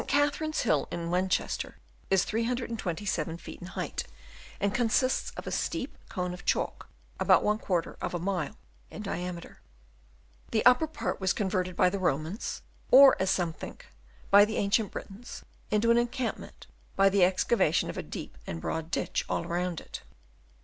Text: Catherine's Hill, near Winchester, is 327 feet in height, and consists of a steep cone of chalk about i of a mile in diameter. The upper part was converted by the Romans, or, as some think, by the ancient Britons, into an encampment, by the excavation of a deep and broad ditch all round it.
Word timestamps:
Catherine's 0.07 0.61
Hill, 0.61 0.87
near 0.91 1.07
Winchester, 1.07 1.77
is 2.09 2.23
327 2.23 3.37
feet 3.37 3.61
in 3.61 3.67
height, 3.67 4.03
and 4.59 4.73
consists 4.73 5.29
of 5.37 5.45
a 5.45 5.51
steep 5.51 5.95
cone 6.09 6.33
of 6.33 6.43
chalk 6.43 6.89
about 7.19 7.43
i 7.45 7.91
of 8.03 8.15
a 8.15 8.19
mile 8.19 8.57
in 8.89 9.03
diameter. 9.03 9.61
The 10.49 10.65
upper 10.65 10.87
part 10.87 11.21
was 11.21 11.33
converted 11.33 11.75
by 11.75 11.91
the 11.91 11.99
Romans, 11.99 12.63
or, 12.89 13.15
as 13.21 13.29
some 13.29 13.53
think, 13.53 13.89
by 14.31 14.43
the 14.43 14.57
ancient 14.57 14.91
Britons, 14.91 15.43
into 15.69 15.91
an 15.91 15.99
encampment, 15.99 16.65
by 16.95 17.07
the 17.07 17.23
excavation 17.23 17.87
of 17.87 17.95
a 17.99 18.01
deep 18.01 18.39
and 18.47 18.59
broad 18.59 18.89
ditch 18.89 19.23
all 19.29 19.45
round 19.45 19.79
it. 19.79 20.01